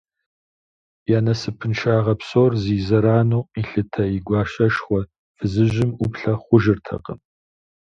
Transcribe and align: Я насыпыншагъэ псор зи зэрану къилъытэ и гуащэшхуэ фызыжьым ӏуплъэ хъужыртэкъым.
Я 1.17 1.19
насыпыншагъэ 1.27 2.13
псор 2.19 2.51
зи 2.63 2.77
зэрану 2.87 3.47
къилъытэ 3.53 4.03
и 4.15 4.17
гуащэшхуэ 4.25 5.01
фызыжьым 5.37 5.91
ӏуплъэ 5.97 6.33
хъужыртэкъым. 6.43 7.19